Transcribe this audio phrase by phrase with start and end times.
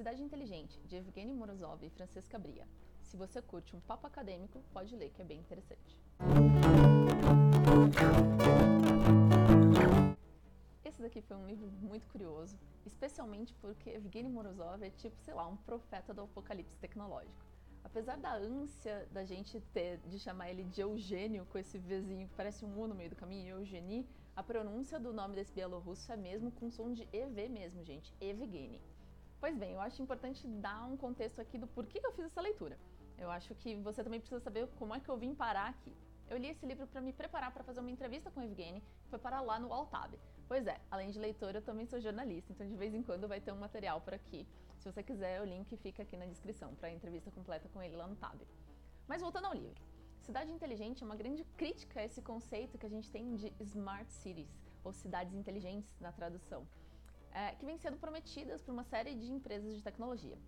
[0.00, 2.66] Cidade Inteligente, de Evgeny Morozov e Francesca Bria.
[3.02, 5.98] Se você curte um papo acadêmico, pode ler que é bem interessante.
[10.82, 15.46] Esse daqui foi um livro muito curioso, especialmente porque Evgeny Morozov é tipo, sei lá,
[15.46, 17.44] um profeta do apocalipse tecnológico.
[17.84, 22.34] Apesar da ânsia da gente ter de chamar ele de Eugênio, com esse vizinho que
[22.34, 26.16] parece um U no meio do caminho, Eugenie, a pronúncia do nome desse bielorrusso é
[26.16, 28.80] mesmo com som de EV mesmo, gente, Evgeny.
[29.40, 32.42] Pois bem, eu acho importante dar um contexto aqui do porquê que eu fiz essa
[32.42, 32.78] leitura.
[33.16, 35.96] Eu acho que você também precisa saber como é que eu vim parar aqui.
[36.28, 39.08] Eu li esse livro para me preparar para fazer uma entrevista com o Evgeny, que
[39.08, 40.14] foi para lá no Altab.
[40.46, 43.40] Pois é, além de leitora, eu também sou jornalista, então de vez em quando vai
[43.40, 44.46] ter um material por aqui.
[44.78, 47.96] Se você quiser, o link fica aqui na descrição para a entrevista completa com ele
[47.96, 48.40] lá no Tab.
[49.08, 49.82] Mas voltando ao livro.
[50.20, 54.12] Cidade inteligente é uma grande crítica a esse conceito que a gente tem de smart
[54.12, 54.54] cities,
[54.84, 56.66] ou cidades inteligentes na tradução,
[57.32, 60.38] é, que vem sendo prometidas por uma série de empresas de tecnologia.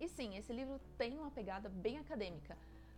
[0.00, 2.56] E sim, esse livro tem uma pegada bem acadêmica,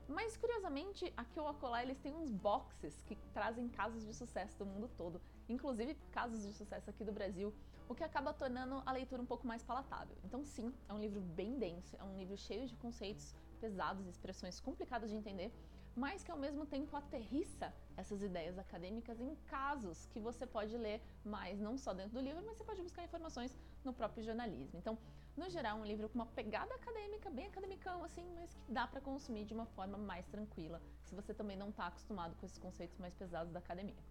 [0.08, 4.64] mas curiosamente, aqui ou acolá eles têm uns boxes que trazem casos de sucesso do
[4.64, 7.54] mundo todo, inclusive casos de sucesso aqui do Brasil,
[7.88, 10.16] o que acaba tornando a leitura um pouco mais palatável.
[10.24, 14.60] Então, sim, é um livro bem denso, é um livro cheio de conceitos pesados, expressões
[14.60, 15.52] complicadas de entender,
[15.94, 21.02] mas que ao mesmo tempo aterrissa essas ideias acadêmicas em casos que você pode ler
[21.24, 23.54] mais, não só dentro do livro, mas você pode buscar informações
[23.84, 24.78] no próprio jornalismo.
[24.78, 24.96] Então,
[25.36, 29.00] no geral, um livro com uma pegada acadêmica, bem academicão, assim, mas que dá para
[29.00, 32.96] consumir de uma forma mais tranquila, se você também não está acostumado com esses conceitos
[32.98, 34.02] mais pesados da academia.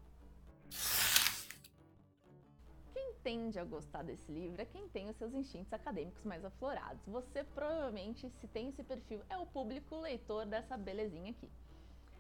[2.94, 7.06] Quem tende a gostar desse livro é quem tem os seus instintos acadêmicos mais aflorados.
[7.08, 11.50] Você provavelmente, se tem esse perfil, é o público leitor dessa belezinha aqui.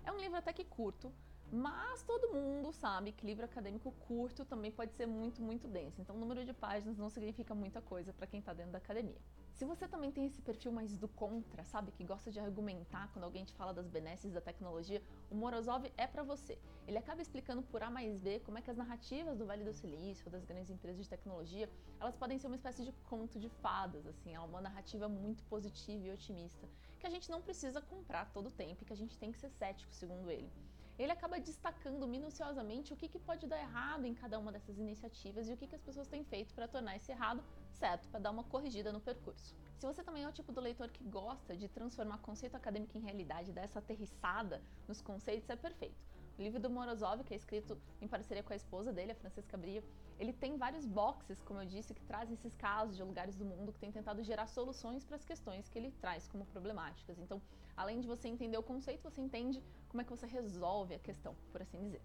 [0.05, 1.11] É um livro até que curto,
[1.51, 6.01] mas todo mundo sabe que livro acadêmico curto também pode ser muito, muito denso.
[6.01, 9.17] Então, o número de páginas não significa muita coisa para quem está dentro da academia.
[9.53, 13.23] Se você também tem esse perfil mais do contra, sabe, que gosta de argumentar quando
[13.23, 16.59] alguém te fala das benesses da tecnologia, o Morozov é para você.
[16.85, 19.73] Ele acaba explicando por A mais B como é que as narrativas do Vale do
[19.73, 21.69] Silício, das grandes empresas de tecnologia,
[21.99, 26.05] elas podem ser uma espécie de conto de fadas, assim, é uma narrativa muito positiva
[26.05, 26.67] e otimista,
[26.99, 29.39] que a gente não precisa comprar todo o tempo e que a gente tem que
[29.39, 30.51] ser cético, segundo ele
[30.97, 35.47] ele acaba destacando minuciosamente o que, que pode dar errado em cada uma dessas iniciativas
[35.47, 38.31] e o que, que as pessoas têm feito para tornar esse errado certo, para dar
[38.31, 39.55] uma corrigida no percurso.
[39.77, 43.01] Se você também é o tipo do leitor que gosta de transformar conceito acadêmico em
[43.01, 46.16] realidade, dar essa aterrissada nos conceitos, é perfeito.
[46.37, 49.57] O livro do Morozov, que é escrito em parceria com a esposa dele, a Francesca
[49.57, 49.83] Bria,
[50.19, 53.73] ele tem vários boxes, como eu disse, que trazem esses casos de lugares do mundo
[53.73, 57.17] que tem tentado gerar soluções para as questões que ele traz como problemáticas.
[57.17, 57.41] Então,
[57.75, 61.35] além de você entender o conceito, você entende como é que você resolve a questão,
[61.51, 62.01] por assim dizer.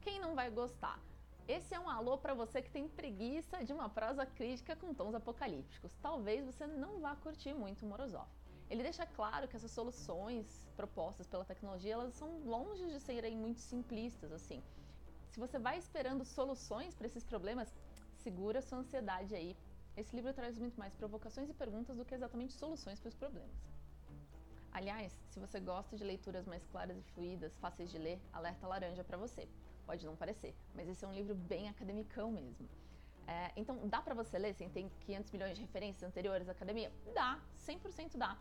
[0.00, 1.00] Quem não vai gostar?
[1.48, 5.16] Esse é um alô para você que tem preguiça de uma prosa crítica com tons
[5.16, 5.96] apocalípticos.
[6.00, 8.28] Talvez você não vá curtir muito Morozov.
[8.70, 10.46] Ele deixa claro que essas soluções
[10.76, 14.62] propostas pela tecnologia, elas são longe de serem muito simplistas assim.
[15.30, 17.72] Se você vai esperando soluções para esses problemas,
[18.16, 19.56] segura sua ansiedade aí.
[19.96, 23.56] Esse livro traz muito mais provocações e perguntas do que exatamente soluções para os problemas.
[24.70, 29.02] Aliás, se você gosta de leituras mais claras e fluídas, fáceis de ler, Alerta Laranja
[29.02, 29.48] para você.
[29.86, 32.68] Pode não parecer, mas esse é um livro bem academicão mesmo.
[33.26, 36.92] É, então, dá para você ler sem ter 500 milhões de referências anteriores à academia?
[37.14, 38.38] Dá, 100% dá.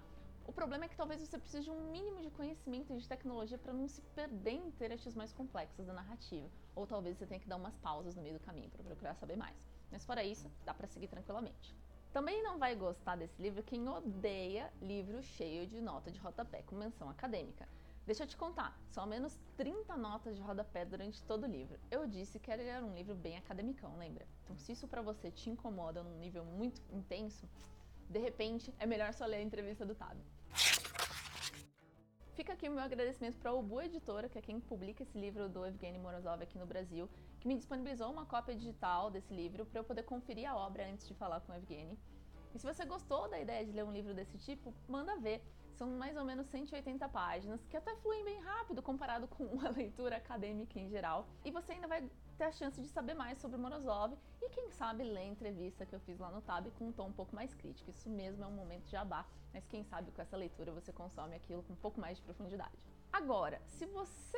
[0.48, 3.74] O problema é que talvez você precise de um mínimo de conhecimento de tecnologia para
[3.74, 6.50] não se perder em trechos mais complexos da narrativa.
[6.74, 9.36] Ou talvez você tenha que dar umas pausas no meio do caminho para procurar saber
[9.36, 9.58] mais.
[9.92, 11.76] Mas fora isso, dá para seguir tranquilamente.
[12.14, 16.76] Também não vai gostar desse livro quem odeia livro cheio de nota de rodapé com
[16.76, 17.68] menção acadêmica.
[18.06, 21.78] Deixa eu te contar, são ao menos 30 notas de rodapé durante todo o livro.
[21.92, 24.26] Eu disse que era um livro bem academicão, lembra?
[24.46, 27.50] Então, se isso para você te incomoda num nível muito intenso,
[28.10, 30.18] de repente é melhor só ler a entrevista do Tab.
[32.58, 35.64] Aqui o meu agradecimento para a Ubu Editora, que é quem publica esse livro do
[35.64, 37.08] Evgeny Morozov aqui no Brasil,
[37.40, 41.08] que me disponibilizou uma cópia digital desse livro para eu poder conferir a obra antes
[41.08, 41.96] de falar com o Evgeny.
[42.56, 45.40] E se você gostou da ideia de ler um livro desse tipo, manda ver.
[45.78, 50.18] São mais ou menos 180 páginas, que até fluem bem rápido comparado com uma leitura
[50.18, 51.28] acadêmica em geral.
[51.46, 55.04] E você ainda vai ter a chance de saber mais sobre Morozov e quem sabe
[55.04, 57.54] ler a entrevista que eu fiz lá no Tab com um tom um pouco mais
[57.54, 57.92] crítico.
[57.92, 61.36] Isso mesmo é um momento de jabá, mas quem sabe com essa leitura você consome
[61.36, 62.76] aquilo com um pouco mais de profundidade.
[63.14, 64.38] Agora, se você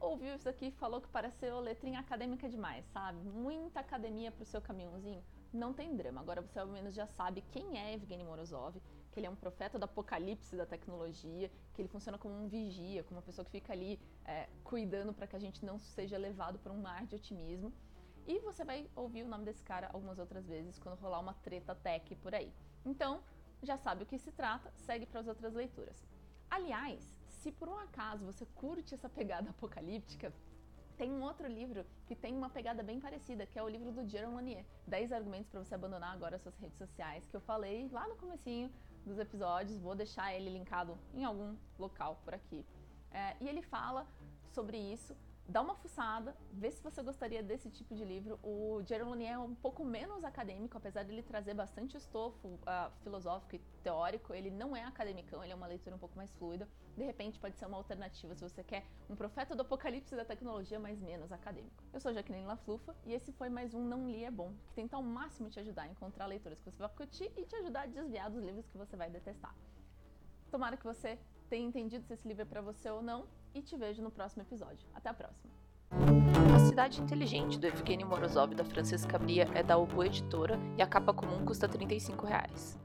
[0.00, 3.22] ouviu isso aqui e falou que pareceu letrinha acadêmica demais, sabe?
[3.22, 5.22] Muita academia pro seu caminhãozinho,
[5.52, 6.22] não tem drama.
[6.22, 9.78] Agora você ao menos já sabe quem é Evgeny Morozov, que ele é um profeta
[9.78, 13.72] do apocalipse da tecnologia, que ele funciona como um vigia, como uma pessoa que fica
[13.72, 17.72] ali é, cuidando para que a gente não seja levado por um mar de otimismo.
[18.26, 21.74] e você vai ouvir o nome desse cara algumas outras vezes quando rolar uma treta
[21.74, 22.52] tech por aí.
[22.84, 23.22] Então,
[23.62, 26.06] já sabe o que se trata, segue para as outras leituras.
[26.48, 30.32] Aliás, se por um acaso você curte essa pegada apocalíptica,
[30.96, 34.06] tem um outro livro que tem uma pegada bem parecida, que é o livro do
[34.06, 38.06] Jaron Lanier, 10 argumentos para você abandonar agora suas redes sociais, que eu falei lá
[38.06, 38.70] no comecinho
[39.04, 42.64] dos episódios, vou deixar ele linkado em algum local por aqui.
[43.10, 44.06] É, e ele fala
[44.52, 45.16] sobre isso
[45.48, 48.38] dá uma fuçada, vê se você gostaria desse tipo de livro.
[48.42, 53.56] O Jerome é um pouco menos acadêmico, apesar de ele trazer bastante estofo uh, filosófico
[53.56, 56.68] e teórico, ele não é academicão, ele é uma leitura um pouco mais fluida.
[56.96, 60.78] De repente pode ser uma alternativa se você quer um profeta do apocalipse da tecnologia,
[60.78, 61.82] mas menos acadêmico.
[61.92, 64.96] Eu sou Jaqueline Laflufa e esse foi mais um Não Li é Bom, que tenta
[64.96, 67.86] ao máximo te ajudar a encontrar leituras que você vai curtir e te ajudar a
[67.86, 69.54] desviar dos livros que você vai detestar.
[70.50, 71.18] Tomara que você
[71.50, 74.42] tenha entendido se esse livro é para você ou não e te vejo no próximo
[74.42, 74.88] episódio.
[74.94, 75.52] Até a próxima!
[76.54, 80.86] A Cidade Inteligente, do Evgeny Morozov da Francesca Bria, é da Ubu Editora e a
[80.86, 82.78] capa comum custa 35 reais.